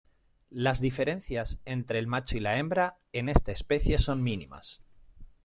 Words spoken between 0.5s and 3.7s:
Las diferencias entre el macho y la hembra en esta